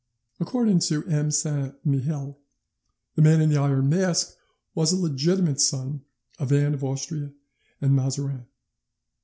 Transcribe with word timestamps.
According 0.39 0.79
to 0.79 1.05
M. 1.05 1.27
de 1.27 1.31
Saint 1.31 1.85
Mihiel, 1.85 2.35
the 3.13 3.21
'Man 3.21 3.39
in 3.39 3.49
the 3.51 3.57
Iron 3.57 3.87
Mask 3.89 4.35
was 4.73 4.91
a 4.91 4.95
legitimate 4.97 5.61
son 5.61 6.01
of 6.39 6.51
Anne 6.51 6.73
of 6.73 6.83
Austria 6.83 7.31
and 7.81 7.95
Mazarin'. 7.95 8.47